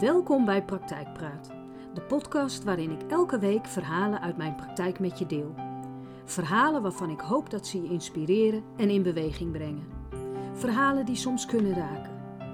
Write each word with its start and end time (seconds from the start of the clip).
Welkom 0.00 0.44
bij 0.44 0.64
Praktijkpraat, 0.64 1.52
de 1.94 2.00
podcast 2.00 2.64
waarin 2.64 2.90
ik 2.90 3.02
elke 3.10 3.38
week 3.38 3.66
verhalen 3.66 4.20
uit 4.20 4.36
mijn 4.36 4.54
praktijk 4.54 4.98
met 4.98 5.18
je 5.18 5.26
deel. 5.26 5.54
Verhalen 6.24 6.82
waarvan 6.82 7.10
ik 7.10 7.20
hoop 7.20 7.50
dat 7.50 7.66
ze 7.66 7.82
je 7.82 7.88
inspireren 7.88 8.62
en 8.76 8.90
in 8.90 9.02
beweging 9.02 9.52
brengen. 9.52 9.86
Verhalen 10.52 11.06
die 11.06 11.16
soms 11.16 11.46
kunnen 11.46 11.74
raken, 11.74 12.10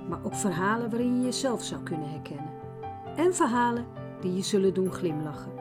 maar 0.09 0.25
ook 0.25 0.35
verhalen 0.35 0.91
waarin 0.91 1.17
je 1.17 1.25
jezelf 1.25 1.63
zou 1.63 1.83
kunnen 1.83 2.11
herkennen. 2.11 2.51
En 3.17 3.35
verhalen 3.35 3.87
die 4.21 4.35
je 4.35 4.43
zullen 4.43 4.75
doen 4.75 4.93
glimlachen. 4.93 5.53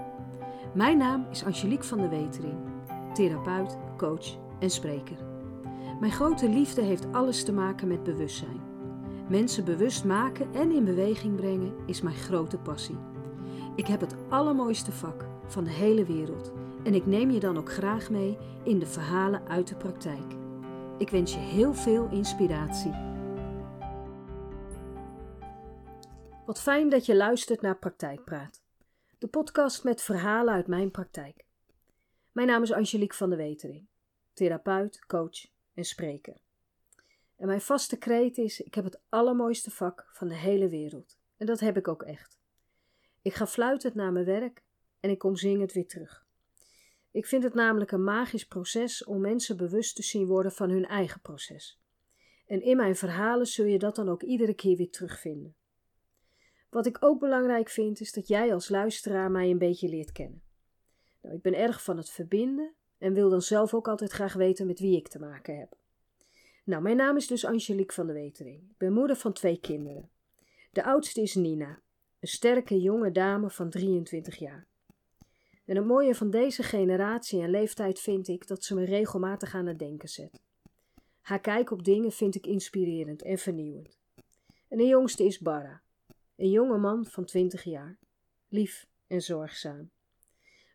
Mijn 0.73 0.97
naam 0.97 1.25
is 1.31 1.45
Angelique 1.45 1.87
van 1.87 1.97
der 1.97 2.09
Wetering, 2.09 2.57
therapeut, 3.13 3.77
coach 3.97 4.37
en 4.59 4.69
spreker. 4.69 5.17
Mijn 5.99 6.11
grote 6.11 6.49
liefde 6.49 6.81
heeft 6.81 7.11
alles 7.11 7.43
te 7.43 7.53
maken 7.53 7.87
met 7.87 8.03
bewustzijn. 8.03 8.68
Mensen 9.29 9.65
bewust 9.65 10.03
maken 10.03 10.53
en 10.53 10.71
in 10.71 10.85
beweging 10.85 11.35
brengen 11.35 11.73
is 11.85 12.01
mijn 12.01 12.15
grote 12.15 12.57
passie. 12.57 12.97
Ik 13.75 13.87
heb 13.87 14.01
het 14.01 14.15
allermooiste 14.29 14.91
vak 14.91 15.25
van 15.45 15.63
de 15.63 15.69
hele 15.69 16.05
wereld 16.05 16.51
en 16.83 16.93
ik 16.93 17.05
neem 17.05 17.31
je 17.31 17.39
dan 17.39 17.57
ook 17.57 17.71
graag 17.71 18.09
mee 18.09 18.37
in 18.63 18.79
de 18.79 18.85
verhalen 18.85 19.47
uit 19.47 19.67
de 19.67 19.75
praktijk. 19.75 20.33
Ik 20.97 21.09
wens 21.09 21.33
je 21.33 21.39
heel 21.39 21.73
veel 21.73 22.09
inspiratie. 22.09 22.91
Wat 26.45 26.61
fijn 26.61 26.89
dat 26.89 27.05
je 27.05 27.15
luistert 27.15 27.61
naar 27.61 27.77
Praktijkpraat, 27.77 28.61
de 29.17 29.27
podcast 29.27 29.83
met 29.83 30.01
verhalen 30.01 30.53
uit 30.53 30.67
mijn 30.67 30.91
praktijk. 30.91 31.45
Mijn 32.31 32.47
naam 32.47 32.63
is 32.63 32.71
Angelique 32.71 33.17
van 33.17 33.29
der 33.29 33.37
Wetering, 33.37 33.87
therapeut, 34.33 35.05
coach 35.05 35.47
en 35.73 35.85
spreker. 35.85 36.48
En 37.39 37.47
mijn 37.47 37.61
vaste 37.61 37.97
kreet 37.97 38.37
is: 38.37 38.61
ik 38.61 38.75
heb 38.75 38.83
het 38.83 39.01
allermooiste 39.09 39.71
vak 39.71 40.07
van 40.11 40.27
de 40.27 40.35
hele 40.35 40.69
wereld. 40.69 41.17
En 41.37 41.45
dat 41.45 41.59
heb 41.59 41.77
ik 41.77 41.87
ook 41.87 42.03
echt. 42.03 42.39
Ik 43.21 43.33
ga 43.33 43.47
fluitend 43.47 43.93
naar 43.93 44.11
mijn 44.11 44.25
werk 44.25 44.63
en 44.99 45.09
ik 45.09 45.17
kom 45.17 45.35
zingend 45.35 45.71
weer 45.71 45.87
terug. 45.87 46.25
Ik 47.11 47.25
vind 47.25 47.43
het 47.43 47.53
namelijk 47.53 47.91
een 47.91 48.03
magisch 48.03 48.47
proces 48.47 49.03
om 49.03 49.21
mensen 49.21 49.57
bewust 49.57 49.95
te 49.95 50.03
zien 50.03 50.25
worden 50.25 50.51
van 50.51 50.69
hun 50.69 50.85
eigen 50.85 51.21
proces. 51.21 51.81
En 52.47 52.61
in 52.61 52.77
mijn 52.77 52.95
verhalen 52.95 53.47
zul 53.47 53.65
je 53.65 53.79
dat 53.79 53.95
dan 53.95 54.09
ook 54.09 54.23
iedere 54.23 54.53
keer 54.53 54.77
weer 54.77 54.91
terugvinden. 54.91 55.55
Wat 56.69 56.85
ik 56.85 56.97
ook 56.99 57.19
belangrijk 57.19 57.69
vind, 57.69 57.99
is 57.99 58.11
dat 58.11 58.27
jij 58.27 58.53
als 58.53 58.69
luisteraar 58.69 59.31
mij 59.31 59.49
een 59.49 59.57
beetje 59.57 59.89
leert 59.89 60.11
kennen. 60.11 60.43
Nou, 61.21 61.35
ik 61.35 61.41
ben 61.41 61.57
erg 61.57 61.83
van 61.83 61.97
het 61.97 62.09
verbinden 62.09 62.73
en 62.97 63.13
wil 63.13 63.29
dan 63.29 63.41
zelf 63.41 63.73
ook 63.73 63.87
altijd 63.87 64.11
graag 64.11 64.33
weten 64.33 64.67
met 64.67 64.79
wie 64.79 64.97
ik 64.97 65.07
te 65.07 65.19
maken 65.19 65.57
heb. 65.57 65.78
Nou, 66.69 66.81
mijn 66.81 66.97
naam 66.97 67.15
is 67.15 67.27
dus 67.27 67.45
Angelique 67.45 67.93
van 67.93 68.07
de 68.07 68.13
Wetering. 68.13 68.61
Ik 68.61 68.77
ben 68.77 68.93
moeder 68.93 69.15
van 69.15 69.33
twee 69.33 69.59
kinderen. 69.59 70.09
De 70.71 70.83
oudste 70.83 71.21
is 71.21 71.35
Nina, 71.35 71.79
een 72.19 72.27
sterke 72.27 72.81
jonge 72.81 73.11
dame 73.11 73.49
van 73.49 73.69
23 73.69 74.35
jaar. 74.35 74.67
En 75.65 75.75
het 75.75 75.85
mooie 75.85 76.15
van 76.15 76.29
deze 76.29 76.63
generatie 76.63 77.41
en 77.41 77.49
leeftijd 77.49 77.99
vind 77.99 78.27
ik 78.27 78.47
dat 78.47 78.63
ze 78.63 78.75
me 78.75 78.85
regelmatig 78.85 79.53
aan 79.55 79.65
het 79.65 79.79
denken 79.79 80.09
zet. 80.09 80.41
Haar 81.21 81.39
kijk 81.39 81.71
op 81.71 81.83
dingen 81.83 82.11
vind 82.11 82.35
ik 82.35 82.45
inspirerend 82.47 83.21
en 83.21 83.37
vernieuwend. 83.37 83.99
En 84.67 84.77
de 84.77 84.85
jongste 84.85 85.23
is 85.23 85.39
Barra, 85.39 85.81
een 86.35 86.49
jonge 86.49 86.77
man 86.77 87.05
van 87.05 87.25
20 87.25 87.63
jaar, 87.63 87.97
lief 88.47 88.87
en 89.07 89.21
zorgzaam. 89.21 89.89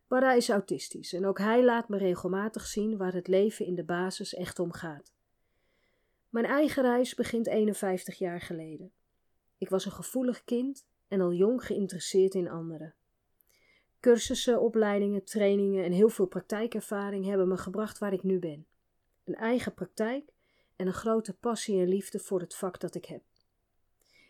Barra 0.08 0.32
is 0.32 0.48
autistisch 0.48 1.12
en 1.12 1.26
ook 1.26 1.38
hij 1.38 1.64
laat 1.64 1.88
me 1.88 1.96
regelmatig 1.96 2.66
zien 2.66 2.96
waar 2.96 3.12
het 3.12 3.28
leven 3.28 3.66
in 3.66 3.74
de 3.74 3.84
basis 3.84 4.34
echt 4.34 4.58
om 4.58 4.72
gaat. 4.72 5.12
Mijn 6.34 6.46
eigen 6.46 6.82
reis 6.82 7.14
begint 7.14 7.46
51 7.46 8.18
jaar 8.18 8.40
geleden. 8.40 8.92
Ik 9.58 9.68
was 9.68 9.84
een 9.84 9.92
gevoelig 9.92 10.44
kind 10.44 10.86
en 11.08 11.20
al 11.20 11.32
jong 11.32 11.66
geïnteresseerd 11.66 12.34
in 12.34 12.48
anderen. 12.48 12.94
Cursussen, 14.00 14.60
opleidingen, 14.60 15.24
trainingen 15.24 15.84
en 15.84 15.92
heel 15.92 16.08
veel 16.08 16.26
praktijkervaring 16.26 17.24
hebben 17.24 17.48
me 17.48 17.56
gebracht 17.56 17.98
waar 17.98 18.12
ik 18.12 18.22
nu 18.22 18.38
ben. 18.38 18.66
Een 19.24 19.34
eigen 19.34 19.74
praktijk 19.74 20.32
en 20.76 20.86
een 20.86 20.92
grote 20.92 21.34
passie 21.34 21.80
en 21.80 21.88
liefde 21.88 22.18
voor 22.18 22.40
het 22.40 22.54
vak 22.54 22.80
dat 22.80 22.94
ik 22.94 23.04
heb. 23.04 23.22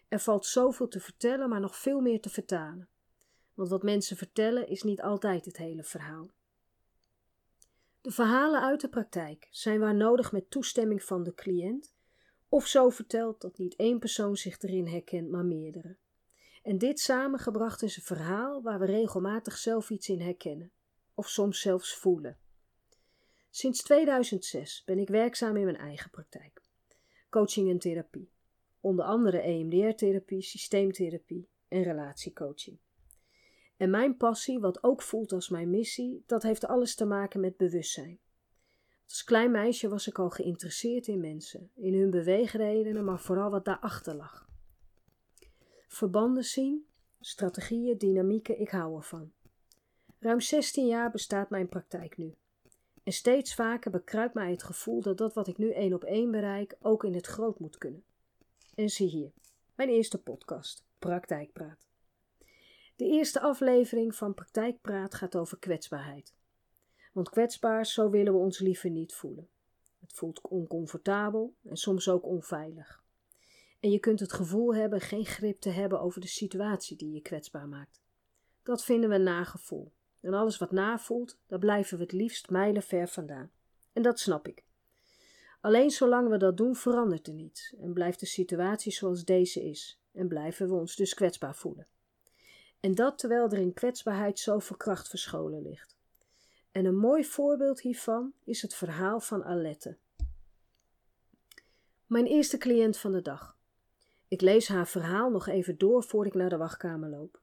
Er 0.09 0.21
valt 0.21 0.47
zoveel 0.47 0.89
te 0.89 1.01
vertellen, 1.01 1.49
maar 1.49 1.61
nog 1.61 1.77
veel 1.77 2.01
meer 2.01 2.21
te 2.21 2.31
vertalen. 2.31 2.89
Want 3.55 3.69
wat 3.69 3.83
mensen 3.83 4.17
vertellen 4.17 4.69
is 4.69 4.83
niet 4.83 5.03
altijd 5.03 5.45
het 5.45 5.57
hele 5.57 5.85
verhaal. 5.85 6.31
De 8.01 8.11
verhalen 8.11 8.63
uit 8.63 8.81
de 8.81 8.89
praktijk 8.89 9.49
zijn 9.51 9.81
waar 9.81 9.95
nodig 9.95 10.33
met 10.33 10.51
toestemming 10.51 11.03
van 11.03 11.23
de 11.23 11.35
cliënt 11.35 11.94
of 12.55 12.67
zo 12.67 12.89
verteld 12.89 13.41
dat 13.41 13.59
niet 13.59 13.77
één 13.77 13.99
persoon 13.99 14.37
zich 14.37 14.63
erin 14.63 14.87
herkent, 14.87 15.31
maar 15.31 15.45
meerdere. 15.45 15.97
En 16.63 16.79
dit 16.79 17.01
samengebracht 17.01 17.83
is 17.83 17.97
een 17.97 18.03
verhaal 18.03 18.63
waar 18.63 18.79
we 18.79 18.85
regelmatig 18.85 19.57
zelf 19.57 19.91
iets 19.91 20.09
in 20.09 20.21
herkennen, 20.21 20.73
of 21.15 21.29
soms 21.29 21.61
zelfs 21.61 21.95
voelen. 21.95 22.39
Sinds 23.51 23.83
2006 23.83 24.83
ben 24.85 24.99
ik 24.99 25.09
werkzaam 25.09 25.57
in 25.57 25.65
mijn 25.65 25.77
eigen 25.77 26.11
praktijk. 26.11 26.63
Coaching 27.31 27.71
en 27.71 27.79
therapie. 27.79 28.31
Onder 28.81 29.05
andere 29.05 29.39
EMDR-therapie, 29.39 30.43
systeemtherapie 30.43 31.49
en 31.69 31.83
relatiecoaching. 31.83 32.79
En 33.77 33.91
mijn 33.91 34.17
passie, 34.17 34.61
wat 34.61 34.83
ook 34.83 35.03
voelt 35.03 35.33
als 35.33 35.49
mijn 35.49 35.71
missie, 35.71 36.23
dat 36.27 36.43
heeft 36.43 36.67
alles 36.67 36.95
te 36.95 37.05
maken 37.05 37.41
met 37.41 37.57
bewustzijn. 37.57 38.19
Als 39.05 39.25
klein 39.25 39.51
meisje 39.51 39.89
was 39.89 40.07
ik 40.07 40.19
al 40.19 40.31
geïnteresseerd 40.31 41.07
in 41.07 41.21
mensen, 41.21 41.71
in 41.75 41.95
hun 41.95 42.11
beweegredenen, 42.11 43.05
maar 43.05 43.21
vooral 43.21 43.51
wat 43.51 43.65
daarachter 43.65 44.15
lag. 44.15 44.49
Verbanden 45.89 46.45
zien, 46.45 46.87
strategieën, 47.21 47.99
dynamieken, 47.99 48.61
ik 48.61 48.71
hou 48.71 48.97
ervan. 48.97 49.33
Ruim 50.19 50.41
16 50.41 50.87
jaar 50.87 51.11
bestaat 51.11 51.51
mijn 51.51 51.69
praktijk 51.69 52.17
nu. 52.17 52.35
En 53.03 53.13
steeds 53.13 53.55
vaker 53.55 53.91
bekruipt 53.91 54.35
mij 54.35 54.51
het 54.51 54.63
gevoel 54.63 55.01
dat 55.01 55.19
dat 55.19 55.35
wat 55.35 55.49
ik 55.49 55.59
nu 55.59 55.73
één 55.73 55.93
op 55.93 56.05
één 56.05 56.31
bereik 56.31 56.77
ook 56.81 57.05
in 57.05 57.15
het 57.15 57.27
groot 57.27 57.59
moet 57.59 57.79
kunnen. 57.79 58.05
En 58.75 58.89
zie 58.89 59.09
hier, 59.09 59.33
mijn 59.75 59.89
eerste 59.89 60.23
podcast, 60.23 60.85
Praktijkpraat. 60.99 61.89
De 62.97 63.05
eerste 63.05 63.41
aflevering 63.41 64.15
van 64.15 64.35
Praktijkpraat 64.35 65.15
gaat 65.15 65.37
over 65.37 65.59
kwetsbaarheid. 65.59 66.35
Want 67.15 67.31
kwetsbaar, 67.31 67.87
zo 67.87 68.11
willen 68.11 68.33
we 68.33 68.39
ons 68.39 68.59
liever 68.59 68.91
niet 68.91 69.15
voelen. 69.15 69.49
Het 70.01 70.13
voelt 70.13 70.41
oncomfortabel 70.41 71.55
en 71.63 71.77
soms 71.77 72.09
ook 72.09 72.27
onveilig. 72.27 73.03
En 73.81 73.91
je 73.91 73.99
kunt 73.99 74.21
het 74.21 74.33
gevoel 74.33 74.75
hebben 74.75 75.01
geen 75.01 75.25
grip 75.25 75.61
te 75.61 75.69
hebben 75.69 76.01
over 76.01 76.21
de 76.21 76.27
situatie 76.27 76.97
die 76.97 77.13
je 77.13 77.21
kwetsbaar 77.21 77.69
maakt. 77.69 78.01
Dat 78.63 78.85
vinden 78.85 79.11
we 79.11 79.19
nagevoel. 79.19 79.93
En 80.21 80.35
alles 80.35 80.59
wat 80.59 80.71
navoelt, 80.71 81.39
daar 81.47 81.59
blijven 81.59 81.97
we 81.97 82.03
het 82.03 82.13
liefst 82.13 82.51
mijlenver 82.51 83.09
vandaan. 83.09 83.51
En 83.93 84.03
dat 84.03 84.19
snap 84.19 84.49
ik. 84.49 84.65
Alleen 85.61 85.91
zolang 85.91 86.29
we 86.29 86.37
dat 86.37 86.57
doen, 86.57 86.77
verandert 86.77 87.27
er 87.27 87.35
niets 87.35 87.75
en 87.81 87.93
blijft 87.93 88.21
de 88.21 88.27
situatie 88.27 88.93
zoals 88.93 89.25
deze 89.25 89.65
is 89.65 90.01
en 90.13 90.29
blijven 90.29 90.69
we 90.69 90.75
ons 90.75 90.97
dus 90.97 91.15
kwetsbaar 91.15 91.55
voelen. 91.55 91.87
En 92.81 92.95
dat 92.95 93.19
terwijl 93.19 93.45
er 93.45 93.59
in 93.59 93.73
kwetsbaarheid 93.73 94.39
zoveel 94.39 94.77
kracht 94.77 95.09
verscholen 95.09 95.63
ligt. 95.63 95.94
En 96.75 96.85
een 96.85 96.97
mooi 96.97 97.25
voorbeeld 97.25 97.81
hiervan 97.81 98.33
is 98.45 98.63
het 98.63 98.75
verhaal 98.75 99.21
van 99.21 99.45
Alette. 99.45 99.97
Mijn 102.07 102.27
eerste 102.27 102.59
cliënt 102.59 102.99
van 102.99 103.13
de 103.13 103.23
dag. 103.23 103.59
Ik 104.29 104.41
lees 104.41 104.69
haar 104.69 104.89
verhaal 104.89 105.31
nog 105.31 105.47
even 105.47 105.79
door 105.79 106.03
voor 106.03 106.27
ik 106.27 106.35
naar 106.35 106.49
de 106.49 106.57
wachtkamer 106.57 107.09
loop. 107.09 107.41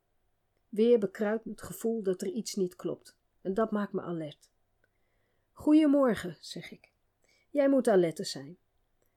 Weer 0.69 1.00
bekruipt 1.00 1.46
het 1.46 1.62
gevoel 1.62 2.03
dat 2.03 2.22
er 2.22 2.28
iets 2.28 2.56
niet 2.56 2.75
klopt. 2.75 3.18
En 3.42 3.53
dat 3.53 3.72
maakt 3.72 3.94
me 3.94 4.02
alert. 4.02 4.50
Goedemorgen, 5.52 6.38
zeg 6.40 6.72
ik. 6.72 6.92
Jij 7.50 7.69
moet 7.69 7.88
Alette 7.88 8.24
zijn. 8.24 8.58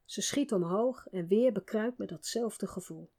Ze 0.04 0.20
schiet 0.20 0.52
omhoog 0.52 1.06
en 1.06 1.26
weer 1.26 1.52
bekruipt 1.52 1.98
me 1.98 2.06
datzelfde 2.06 2.66
gevoel. 2.66 3.10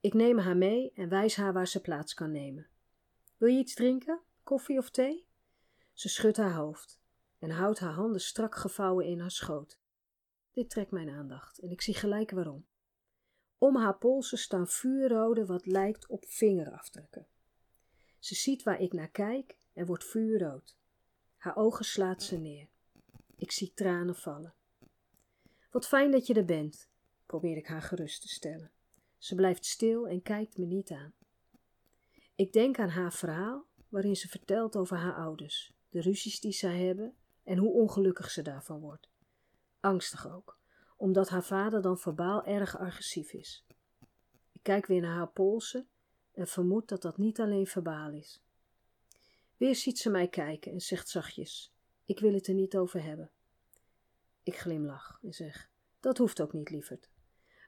Ik 0.00 0.14
neem 0.14 0.38
haar 0.38 0.56
mee 0.56 0.92
en 0.94 1.08
wijs 1.08 1.36
haar 1.36 1.52
waar 1.52 1.68
ze 1.68 1.80
plaats 1.80 2.14
kan 2.14 2.30
nemen. 2.30 2.66
Wil 3.36 3.48
je 3.48 3.58
iets 3.58 3.74
drinken? 3.74 4.20
Koffie 4.42 4.78
of 4.78 4.90
thee? 4.90 5.28
Ze 6.00 6.08
schudt 6.08 6.36
haar 6.36 6.54
hoofd 6.54 7.00
en 7.38 7.50
houdt 7.50 7.78
haar 7.78 7.92
handen 7.92 8.20
strak 8.20 8.54
gevouwen 8.54 9.06
in 9.06 9.20
haar 9.20 9.30
schoot. 9.30 9.78
Dit 10.50 10.70
trekt 10.70 10.90
mijn 10.90 11.08
aandacht 11.08 11.58
en 11.58 11.70
ik 11.70 11.80
zie 11.80 11.94
gelijk 11.94 12.30
waarom. 12.30 12.66
Om 13.58 13.76
haar 13.76 13.98
polsen 13.98 14.38
staan 14.38 14.68
vuurrode 14.68 15.46
wat 15.46 15.66
lijkt 15.66 16.06
op 16.06 16.24
vingerafdrukken. 16.26 17.26
Ze 18.18 18.34
ziet 18.34 18.62
waar 18.62 18.80
ik 18.80 18.92
naar 18.92 19.10
kijk 19.10 19.58
en 19.72 19.86
wordt 19.86 20.04
vuurrood. 20.04 20.76
Haar 21.36 21.56
ogen 21.56 21.84
slaat 21.84 22.22
ze 22.22 22.36
neer. 22.36 22.68
Ik 23.36 23.50
zie 23.50 23.74
tranen 23.74 24.16
vallen. 24.16 24.54
Wat 25.70 25.88
fijn 25.88 26.10
dat 26.10 26.26
je 26.26 26.34
er 26.34 26.44
bent, 26.44 26.90
probeer 27.26 27.56
ik 27.56 27.66
haar 27.66 27.82
gerust 27.82 28.20
te 28.20 28.28
stellen. 28.28 28.70
Ze 29.18 29.34
blijft 29.34 29.64
stil 29.64 30.08
en 30.08 30.22
kijkt 30.22 30.58
me 30.58 30.64
niet 30.64 30.90
aan. 30.90 31.14
Ik 32.34 32.52
denk 32.52 32.78
aan 32.78 32.88
haar 32.88 33.12
verhaal 33.12 33.66
waarin 33.88 34.16
ze 34.16 34.28
vertelt 34.28 34.76
over 34.76 34.96
haar 34.96 35.14
ouders, 35.14 35.78
de 35.90 36.00
ruzies 36.00 36.40
die 36.40 36.52
zij 36.52 36.84
hebben 36.86 37.14
en 37.44 37.58
hoe 37.58 37.72
ongelukkig 37.72 38.30
ze 38.30 38.42
daarvan 38.42 38.80
wordt. 38.80 39.08
Angstig 39.80 40.32
ook, 40.32 40.58
omdat 40.96 41.28
haar 41.28 41.44
vader 41.44 41.82
dan 41.82 41.98
verbaal 41.98 42.44
erg 42.44 42.78
agressief 42.78 43.32
is. 43.32 43.64
Ik 44.52 44.62
kijk 44.62 44.86
weer 44.86 45.00
naar 45.00 45.16
haar 45.16 45.30
polsen 45.30 45.88
en 46.32 46.46
vermoed 46.46 46.88
dat 46.88 47.02
dat 47.02 47.18
niet 47.18 47.40
alleen 47.40 47.66
verbaal 47.66 48.12
is. 48.12 48.42
Weer 49.56 49.74
ziet 49.74 49.98
ze 49.98 50.10
mij 50.10 50.28
kijken 50.28 50.72
en 50.72 50.80
zegt 50.80 51.08
zachtjes: 51.08 51.72
Ik 52.04 52.20
wil 52.20 52.32
het 52.32 52.46
er 52.46 52.54
niet 52.54 52.76
over 52.76 53.02
hebben. 53.02 53.30
Ik 54.42 54.56
glimlach 54.56 55.18
en 55.22 55.32
zeg: 55.32 55.70
Dat 56.00 56.18
hoeft 56.18 56.40
ook 56.40 56.52
niet, 56.52 56.70
lieverd. 56.70 57.10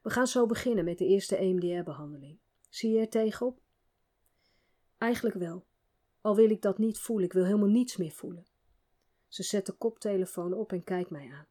We 0.03 0.11
gaan 0.11 0.27
zo 0.27 0.47
beginnen 0.47 0.85
met 0.85 0.99
de 0.99 1.07
eerste 1.07 1.37
EMDR-behandeling. 1.37 2.39
Zie 2.69 2.91
je 2.91 3.01
er 3.01 3.09
tegenop? 3.09 3.61
Eigenlijk 4.99 5.37
wel. 5.37 5.67
Al 6.23 6.37
wil 6.37 6.51
ik 6.51 6.63
dat 6.63 6.79
niet 6.79 6.99
voelen, 6.99 7.27
ik 7.27 7.33
wil 7.33 7.45
helemaal 7.45 7.69
niets 7.69 7.97
meer 7.97 8.11
voelen. 8.11 8.47
Ze 9.29 9.43
zet 9.43 9.67
de 9.67 9.73
koptelefoon 9.73 10.53
op 10.53 10.73
en 10.73 10.85
kijkt 10.85 11.11
mij 11.11 11.31
aan. 11.33 11.47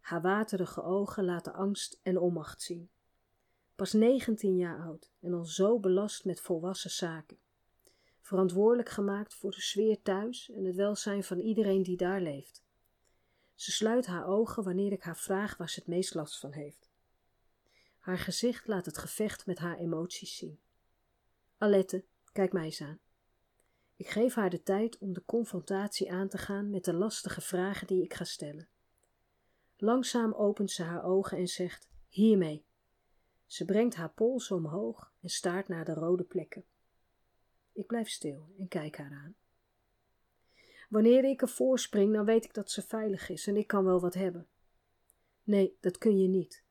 Haar 0.00 0.22
waterige 0.22 0.82
ogen 0.82 1.24
laten 1.24 1.54
angst 1.54 2.00
en 2.02 2.18
onmacht 2.18 2.62
zien. 2.62 2.90
Pas 3.76 3.92
19 3.92 4.56
jaar 4.56 4.80
oud 4.80 5.10
en 5.20 5.34
al 5.34 5.44
zo 5.44 5.78
belast 5.78 6.24
met 6.24 6.40
volwassen 6.40 6.90
zaken. 6.90 7.38
Verantwoordelijk 8.20 8.88
gemaakt 8.88 9.34
voor 9.34 9.50
de 9.50 9.60
sfeer 9.60 10.02
thuis 10.02 10.50
en 10.50 10.64
het 10.64 10.74
welzijn 10.74 11.24
van 11.24 11.38
iedereen 11.38 11.82
die 11.82 11.96
daar 11.96 12.20
leeft. 12.20 12.64
Ze 13.54 13.72
sluit 13.72 14.06
haar 14.06 14.26
ogen 14.26 14.64
wanneer 14.64 14.92
ik 14.92 15.02
haar 15.02 15.16
vraag 15.16 15.56
waar 15.56 15.70
ze 15.70 15.78
het 15.78 15.88
meest 15.88 16.14
last 16.14 16.38
van 16.38 16.52
heeft. 16.52 16.90
Haar 17.98 18.18
gezicht 18.18 18.66
laat 18.66 18.86
het 18.86 18.98
gevecht 18.98 19.46
met 19.46 19.58
haar 19.58 19.78
emoties 19.78 20.36
zien. 20.36 20.60
Alette, 21.58 22.04
kijk 22.32 22.52
mij 22.52 22.64
eens 22.64 22.80
aan. 22.80 23.00
Ik 23.98 24.08
geef 24.08 24.34
haar 24.34 24.50
de 24.50 24.62
tijd 24.62 24.98
om 24.98 25.12
de 25.12 25.22
confrontatie 25.24 26.12
aan 26.12 26.28
te 26.28 26.38
gaan 26.38 26.70
met 26.70 26.84
de 26.84 26.94
lastige 26.94 27.40
vragen 27.40 27.86
die 27.86 28.02
ik 28.02 28.14
ga 28.14 28.24
stellen. 28.24 28.68
Langzaam 29.76 30.32
opent 30.32 30.70
ze 30.70 30.82
haar 30.82 31.04
ogen 31.04 31.38
en 31.38 31.48
zegt: 31.48 31.88
Hiermee. 32.08 32.64
Ze 33.46 33.64
brengt 33.64 33.94
haar 33.94 34.10
pols 34.10 34.50
omhoog 34.50 35.12
en 35.20 35.28
staart 35.28 35.68
naar 35.68 35.84
de 35.84 35.94
rode 35.94 36.24
plekken. 36.24 36.64
Ik 37.72 37.86
blijf 37.86 38.08
stil 38.08 38.48
en 38.58 38.68
kijk 38.68 38.96
haar 38.96 39.12
aan. 39.12 39.34
Wanneer 40.88 41.24
ik 41.24 41.42
ervoor 41.42 41.78
spring, 41.78 42.12
dan 42.12 42.24
weet 42.24 42.44
ik 42.44 42.54
dat 42.54 42.70
ze 42.70 42.82
veilig 42.82 43.28
is 43.28 43.46
en 43.46 43.56
ik 43.56 43.66
kan 43.66 43.84
wel 43.84 44.00
wat 44.00 44.14
hebben. 44.14 44.46
Nee, 45.42 45.76
dat 45.80 45.98
kun 45.98 46.18
je 46.18 46.28
niet. 46.28 46.64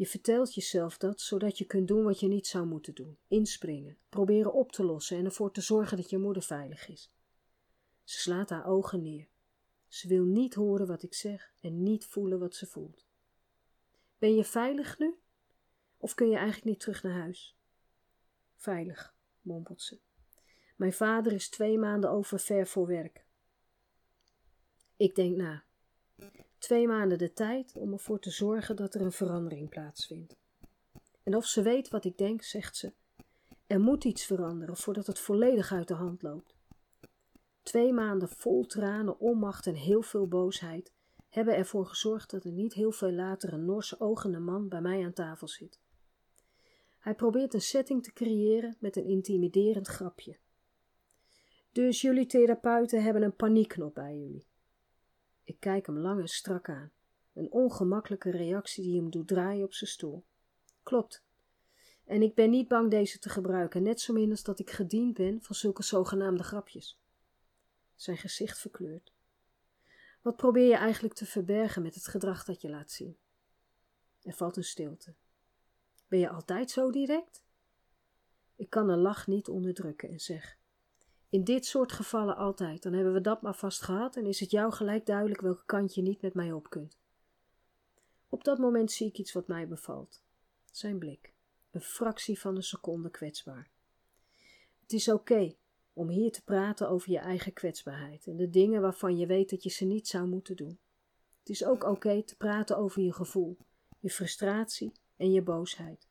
Je 0.00 0.06
vertelt 0.06 0.54
jezelf 0.54 0.98
dat 0.98 1.20
zodat 1.20 1.58
je 1.58 1.64
kunt 1.64 1.88
doen 1.88 2.04
wat 2.04 2.20
je 2.20 2.28
niet 2.28 2.46
zou 2.46 2.66
moeten 2.66 2.94
doen: 2.94 3.18
inspringen, 3.28 3.98
proberen 4.08 4.52
op 4.52 4.72
te 4.72 4.84
lossen 4.84 5.16
en 5.16 5.24
ervoor 5.24 5.52
te 5.52 5.60
zorgen 5.60 5.96
dat 5.96 6.10
je 6.10 6.18
moeder 6.18 6.42
veilig 6.42 6.88
is. 6.88 7.12
Ze 8.04 8.18
slaat 8.18 8.50
haar 8.50 8.66
ogen 8.66 9.02
neer. 9.02 9.28
Ze 9.88 10.08
wil 10.08 10.24
niet 10.24 10.54
horen 10.54 10.86
wat 10.86 11.02
ik 11.02 11.14
zeg 11.14 11.52
en 11.60 11.82
niet 11.82 12.06
voelen 12.06 12.38
wat 12.38 12.54
ze 12.54 12.66
voelt. 12.66 13.06
Ben 14.18 14.34
je 14.34 14.44
veilig 14.44 14.98
nu? 14.98 15.18
Of 15.96 16.14
kun 16.14 16.28
je 16.28 16.36
eigenlijk 16.36 16.66
niet 16.66 16.80
terug 16.80 17.02
naar 17.02 17.20
huis? 17.20 17.56
Veilig, 18.56 19.14
mompelt 19.40 19.82
ze. 19.82 20.00
Mijn 20.76 20.92
vader 20.92 21.32
is 21.32 21.48
twee 21.48 21.78
maanden 21.78 22.10
over 22.10 22.38
ver 22.38 22.66
voor 22.66 22.86
werk. 22.86 23.24
Ik 24.96 25.14
denk 25.14 25.36
na. 25.36 25.64
Twee 26.70 26.86
maanden 26.86 27.18
de 27.18 27.32
tijd 27.32 27.76
om 27.76 27.92
ervoor 27.92 28.18
te 28.18 28.30
zorgen 28.30 28.76
dat 28.76 28.94
er 28.94 29.00
een 29.00 29.12
verandering 29.12 29.68
plaatsvindt. 29.68 30.36
En 31.22 31.36
of 31.36 31.46
ze 31.46 31.62
weet 31.62 31.88
wat 31.88 32.04
ik 32.04 32.18
denk, 32.18 32.42
zegt 32.42 32.76
ze: 32.76 32.92
Er 33.66 33.80
moet 33.80 34.04
iets 34.04 34.24
veranderen 34.24 34.76
voordat 34.76 35.06
het 35.06 35.18
volledig 35.18 35.72
uit 35.72 35.88
de 35.88 35.94
hand 35.94 36.22
loopt. 36.22 36.54
Twee 37.62 37.92
maanden 37.92 38.28
vol 38.28 38.66
tranen, 38.66 39.18
onmacht 39.18 39.66
en 39.66 39.74
heel 39.74 40.02
veel 40.02 40.28
boosheid 40.28 40.92
hebben 41.28 41.56
ervoor 41.56 41.86
gezorgd 41.86 42.30
dat 42.30 42.44
er 42.44 42.52
niet 42.52 42.74
heel 42.74 42.92
veel 42.92 43.12
later 43.12 43.52
een 43.52 43.64
Norse 43.64 44.00
ogende 44.00 44.38
man 44.38 44.68
bij 44.68 44.80
mij 44.80 45.04
aan 45.04 45.12
tafel 45.12 45.48
zit. 45.48 45.80
Hij 46.98 47.14
probeert 47.14 47.54
een 47.54 47.60
setting 47.60 48.02
te 48.02 48.12
creëren 48.12 48.76
met 48.80 48.96
een 48.96 49.06
intimiderend 49.06 49.86
grapje. 49.86 50.38
Dus 51.72 52.00
jullie 52.00 52.26
therapeuten 52.26 53.02
hebben 53.02 53.22
een 53.22 53.36
paniekknop 53.36 53.94
bij 53.94 54.18
jullie. 54.18 54.49
Ik 55.50 55.60
kijk 55.60 55.86
hem 55.86 55.98
lang 55.98 56.20
en 56.20 56.28
strak 56.28 56.68
aan. 56.68 56.92
Een 57.34 57.52
ongemakkelijke 57.52 58.30
reactie 58.30 58.84
die 58.84 58.96
hem 58.96 59.10
doet 59.10 59.28
draaien 59.28 59.64
op 59.64 59.74
zijn 59.74 59.90
stoel. 59.90 60.24
Klopt. 60.82 61.24
En 62.04 62.22
ik 62.22 62.34
ben 62.34 62.50
niet 62.50 62.68
bang 62.68 62.90
deze 62.90 63.18
te 63.18 63.28
gebruiken, 63.28 63.82
net 63.82 64.00
zo 64.00 64.12
min 64.12 64.30
als 64.30 64.42
dat 64.42 64.58
ik 64.58 64.70
gediend 64.70 65.14
ben 65.14 65.42
van 65.42 65.54
zulke 65.54 65.82
zogenaamde 65.82 66.42
grapjes. 66.42 67.00
Zijn 67.94 68.16
gezicht 68.16 68.58
verkleurt. 68.58 69.12
Wat 70.22 70.36
probeer 70.36 70.68
je 70.68 70.76
eigenlijk 70.76 71.14
te 71.14 71.26
verbergen 71.26 71.82
met 71.82 71.94
het 71.94 72.06
gedrag 72.06 72.44
dat 72.44 72.60
je 72.60 72.70
laat 72.70 72.90
zien? 72.90 73.16
Er 74.22 74.34
valt 74.34 74.56
een 74.56 74.64
stilte. 74.64 75.14
Ben 76.08 76.18
je 76.18 76.28
altijd 76.28 76.70
zo 76.70 76.90
direct? 76.90 77.42
Ik 78.56 78.70
kan 78.70 78.88
een 78.88 79.00
lach 79.00 79.26
niet 79.26 79.48
onderdrukken 79.48 80.08
en 80.08 80.20
zeg: 80.20 80.58
in 81.30 81.44
dit 81.44 81.66
soort 81.66 81.92
gevallen 81.92 82.36
altijd. 82.36 82.82
Dan 82.82 82.92
hebben 82.92 83.12
we 83.12 83.20
dat 83.20 83.42
maar 83.42 83.54
vast 83.54 83.82
gehad 83.82 84.16
en 84.16 84.26
is 84.26 84.40
het 84.40 84.50
jou 84.50 84.72
gelijk 84.72 85.06
duidelijk 85.06 85.40
welke 85.40 85.64
kant 85.64 85.94
je 85.94 86.02
niet 86.02 86.22
met 86.22 86.34
mij 86.34 86.52
op 86.52 86.70
kunt. 86.70 86.98
Op 88.28 88.44
dat 88.44 88.58
moment 88.58 88.92
zie 88.92 89.06
ik 89.06 89.18
iets 89.18 89.32
wat 89.32 89.46
mij 89.46 89.68
bevalt. 89.68 90.22
Zijn 90.70 90.98
blik. 90.98 91.32
Een 91.70 91.80
fractie 91.80 92.40
van 92.40 92.56
een 92.56 92.62
seconde 92.62 93.10
kwetsbaar. 93.10 93.70
Het 94.82 94.92
is 94.92 95.08
oké 95.08 95.54
om 95.92 96.08
hier 96.08 96.32
te 96.32 96.44
praten 96.44 96.88
over 96.88 97.10
je 97.10 97.18
eigen 97.18 97.52
kwetsbaarheid 97.52 98.26
en 98.26 98.36
de 98.36 98.50
dingen 98.50 98.80
waarvan 98.80 99.16
je 99.16 99.26
weet 99.26 99.50
dat 99.50 99.62
je 99.62 99.70
ze 99.70 99.84
niet 99.84 100.08
zou 100.08 100.26
moeten 100.26 100.56
doen. 100.56 100.78
Het 101.38 101.48
is 101.48 101.64
ook 101.64 101.84
oké 101.84 102.22
te 102.22 102.36
praten 102.36 102.76
over 102.76 103.02
je 103.02 103.12
gevoel, 103.12 103.56
je 103.98 104.10
frustratie 104.10 104.92
en 105.16 105.32
je 105.32 105.42
boosheid 105.42 106.09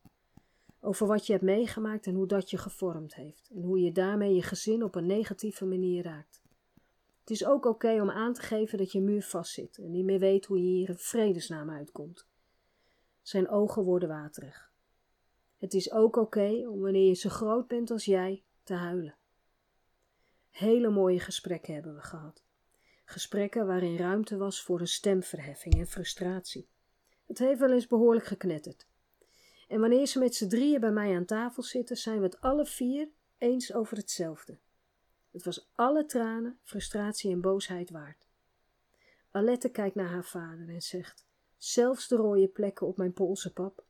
over 0.82 1.08
wat 1.08 1.26
je 1.26 1.32
hebt 1.32 1.44
meegemaakt 1.44 2.06
en 2.06 2.16
hoe 2.16 2.28
dat 2.28 2.50
je 2.50 2.58
gevormd 2.58 3.16
heeft 3.16 3.50
en 3.56 3.62
hoe 3.62 3.80
je 3.80 3.92
daarmee 3.92 4.36
je 4.36 4.42
gezin 4.42 4.84
op 4.84 4.96
een 4.96 5.06
negatieve 5.06 5.66
manier 5.66 6.04
raakt. 6.04 6.42
Het 7.20 7.30
is 7.30 7.46
ook 7.46 7.66
oké 7.66 8.02
om 8.02 8.10
aan 8.10 8.34
te 8.34 8.42
geven 8.42 8.78
dat 8.78 8.92
je 8.92 9.02
muur 9.02 9.24
vastzit 9.24 9.78
en 9.78 9.92
niet 9.92 10.06
meer 10.06 10.20
weet 10.20 10.46
hoe 10.46 10.58
je 10.58 10.70
hier 10.70 10.90
in 10.90 10.98
vredesnaam 10.98 11.70
uitkomt. 11.70 12.28
Zijn 13.22 13.50
ogen 13.50 13.84
worden 13.84 14.10
waterig. 14.10 14.72
Het 15.58 15.74
is 15.74 15.92
ook 15.92 16.16
oké 16.16 16.68
om 16.68 16.82
wanneer 16.82 17.08
je 17.08 17.14
zo 17.14 17.30
groot 17.30 17.68
bent 17.68 17.92
als 17.92 18.06
jij 18.06 18.44
te 18.64 18.74
huilen. 18.74 19.16
Hele 20.50 20.90
mooie 20.90 21.20
gesprekken 21.20 21.74
hebben 21.74 21.96
we 21.96 22.02
gehad. 22.02 22.44
Gesprekken 23.06 23.68
waarin 23.68 23.98
ruimte 23.98 24.38
was 24.38 24.64
voor 24.64 24.80
een 24.80 24.88
stemverheffing 24.88 25.74
en 25.74 25.88
frustratie. 25.88 26.70
Het 27.26 27.40
heeft 27.40 27.60
wel 27.60 27.72
eens 27.72 27.88
behoorlijk 27.88 28.26
geknetterd. 28.26 28.89
En 29.70 29.80
wanneer 29.80 30.08
ze 30.08 30.20
met 30.20 30.36
z'n 30.36 30.48
drieën 30.48 30.80
bij 30.80 30.92
mij 30.92 31.16
aan 31.16 31.26
tafel 31.26 31.64
zitten, 31.64 31.98
zijn 31.98 32.18
we 32.18 32.24
het 32.24 32.42
alle 32.42 32.66
vier 32.66 33.10
eens 33.38 33.74
over 33.74 33.98
hetzelfde. 33.98 34.58
Het 35.32 35.44
was 35.44 35.70
alle 35.76 36.06
tranen, 36.06 36.60
frustratie 36.64 37.32
en 37.32 37.42
boosheid 37.42 37.90
waard. 37.90 38.28
Alette 39.32 39.70
kijkt 39.70 39.96
naar 39.96 40.10
haar 40.10 40.26
vader 40.26 40.70
en 40.70 40.82
zegt: 40.82 41.26
Zelfs 41.58 42.08
de 42.08 42.16
rode 42.16 42.48
plekken 42.48 42.88
op 42.88 42.98
mijn 42.98 43.14
polsen, 43.14 43.54
pap. 43.54 43.86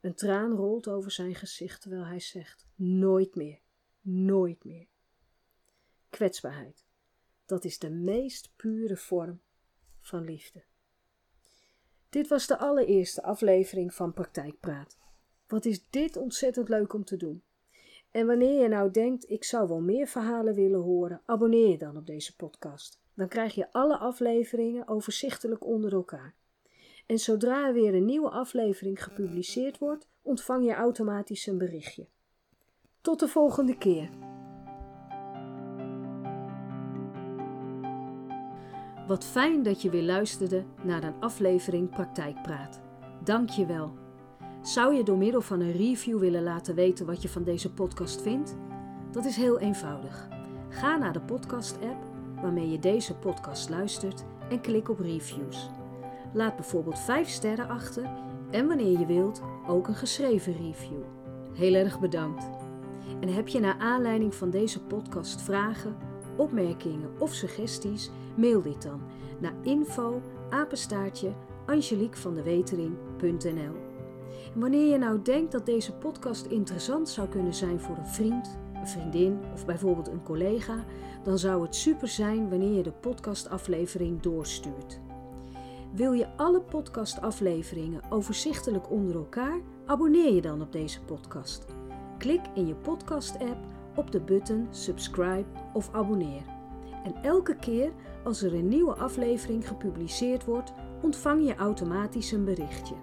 Een 0.00 0.14
traan 0.14 0.52
rolt 0.52 0.88
over 0.88 1.10
zijn 1.10 1.34
gezicht 1.34 1.80
terwijl 1.80 2.04
hij 2.04 2.20
zegt: 2.20 2.66
Nooit 2.74 3.34
meer, 3.34 3.60
nooit 4.00 4.64
meer. 4.64 4.86
Kwetsbaarheid. 6.10 6.84
Dat 7.46 7.64
is 7.64 7.78
de 7.78 7.90
meest 7.90 8.52
pure 8.56 8.96
vorm 8.96 9.40
van 10.00 10.24
liefde. 10.24 10.64
Dit 12.14 12.28
was 12.28 12.46
de 12.46 12.58
allereerste 12.58 13.22
aflevering 13.22 13.94
van 13.94 14.12
Praktijkpraat. 14.12 14.96
Wat 15.46 15.64
is 15.64 15.88
dit 15.90 16.16
ontzettend 16.16 16.68
leuk 16.68 16.92
om 16.92 17.04
te 17.04 17.16
doen? 17.16 17.42
En 18.10 18.26
wanneer 18.26 18.62
je 18.62 18.68
nou 18.68 18.90
denkt, 18.90 19.30
ik 19.30 19.44
zou 19.44 19.68
wel 19.68 19.80
meer 19.80 20.06
verhalen 20.06 20.54
willen 20.54 20.80
horen, 20.80 21.22
abonneer 21.24 21.68
je 21.68 21.78
dan 21.78 21.96
op 21.96 22.06
deze 22.06 22.36
podcast. 22.36 23.00
Dan 23.14 23.28
krijg 23.28 23.54
je 23.54 23.72
alle 23.72 23.96
afleveringen 23.96 24.88
overzichtelijk 24.88 25.66
onder 25.66 25.92
elkaar. 25.92 26.34
En 27.06 27.18
zodra 27.18 27.66
er 27.66 27.72
weer 27.72 27.94
een 27.94 28.04
nieuwe 28.04 28.30
aflevering 28.30 29.04
gepubliceerd 29.04 29.78
wordt, 29.78 30.08
ontvang 30.22 30.64
je 30.64 30.74
automatisch 30.74 31.46
een 31.46 31.58
berichtje. 31.58 32.06
Tot 33.00 33.20
de 33.20 33.28
volgende 33.28 33.78
keer. 33.78 34.33
Wat 39.06 39.24
fijn 39.24 39.62
dat 39.62 39.82
je 39.82 39.90
weer 39.90 40.02
luisterde 40.02 40.64
naar 40.82 41.02
een 41.02 41.20
aflevering 41.20 41.90
Praktijkpraat. 41.90 42.80
Dank 43.24 43.48
je 43.48 43.66
wel. 43.66 43.92
Zou 44.62 44.94
je 44.94 45.02
door 45.02 45.16
middel 45.16 45.40
van 45.40 45.60
een 45.60 45.72
review 45.72 46.18
willen 46.18 46.42
laten 46.42 46.74
weten 46.74 47.06
wat 47.06 47.22
je 47.22 47.28
van 47.28 47.42
deze 47.42 47.72
podcast 47.72 48.22
vindt? 48.22 48.56
Dat 49.10 49.24
is 49.24 49.36
heel 49.36 49.58
eenvoudig. 49.58 50.28
Ga 50.68 50.96
naar 50.96 51.12
de 51.12 51.20
podcast-app 51.20 52.04
waarmee 52.42 52.70
je 52.70 52.78
deze 52.78 53.14
podcast 53.14 53.70
luistert 53.70 54.24
en 54.50 54.60
klik 54.60 54.88
op 54.88 54.98
reviews. 54.98 55.70
Laat 56.32 56.56
bijvoorbeeld 56.56 56.98
5 56.98 57.28
sterren 57.28 57.68
achter 57.68 58.10
en 58.50 58.66
wanneer 58.66 58.98
je 58.98 59.06
wilt 59.06 59.42
ook 59.66 59.88
een 59.88 59.94
geschreven 59.94 60.52
review. 60.52 61.02
Heel 61.52 61.74
erg 61.74 62.00
bedankt. 62.00 62.50
En 63.20 63.28
heb 63.28 63.48
je 63.48 63.60
naar 63.60 63.78
aanleiding 63.78 64.34
van 64.34 64.50
deze 64.50 64.82
podcast 64.82 65.42
vragen, 65.42 65.96
opmerkingen 66.36 67.10
of 67.18 67.32
suggesties? 67.32 68.10
Mail 68.36 68.62
dit 68.62 68.82
dan 68.82 69.00
naar 69.40 69.54
info 69.62 70.22
angeliekvandewetering.nl 71.66 73.76
En 74.54 74.60
wanneer 74.60 74.90
je 74.90 74.98
nou 74.98 75.22
denkt 75.22 75.52
dat 75.52 75.66
deze 75.66 75.92
podcast 75.92 76.46
interessant 76.46 77.08
zou 77.08 77.28
kunnen 77.28 77.54
zijn 77.54 77.80
voor 77.80 77.96
een 77.96 78.06
vriend, 78.06 78.58
een 78.74 78.88
vriendin 78.88 79.40
of 79.52 79.66
bijvoorbeeld 79.66 80.08
een 80.08 80.22
collega, 80.22 80.84
dan 81.22 81.38
zou 81.38 81.62
het 81.62 81.74
super 81.74 82.08
zijn 82.08 82.50
wanneer 82.50 82.76
je 82.76 82.82
de 82.82 82.92
podcastaflevering 82.92 84.20
doorstuurt. 84.20 85.00
Wil 85.92 86.12
je 86.12 86.36
alle 86.36 86.60
podcastafleveringen 86.60 88.02
overzichtelijk 88.10 88.90
onder 88.90 89.16
elkaar? 89.16 89.60
Abonneer 89.86 90.34
je 90.34 90.40
dan 90.40 90.62
op 90.62 90.72
deze 90.72 91.02
podcast. 91.02 91.64
Klik 92.18 92.40
in 92.54 92.66
je 92.66 92.74
podcast-app 92.74 93.58
op 93.94 94.10
de 94.10 94.20
button 94.20 94.66
subscribe 94.70 95.46
of 95.72 95.88
abonneer. 95.92 96.53
En 97.04 97.14
elke 97.22 97.56
keer 97.56 97.92
als 98.24 98.42
er 98.42 98.54
een 98.54 98.68
nieuwe 98.68 98.94
aflevering 98.94 99.68
gepubliceerd 99.68 100.44
wordt, 100.44 100.72
ontvang 101.02 101.46
je 101.46 101.54
automatisch 101.54 102.32
een 102.32 102.44
berichtje. 102.44 102.94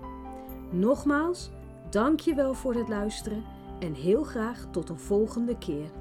Nogmaals, 0.71 1.49
dank 1.89 2.19
je 2.19 2.35
wel 2.35 2.53
voor 2.53 2.73
het 2.73 2.89
luisteren 2.89 3.43
en 3.79 3.93
heel 3.93 4.23
graag 4.23 4.67
tot 4.71 4.89
een 4.89 4.99
volgende 4.99 5.57
keer. 5.57 6.00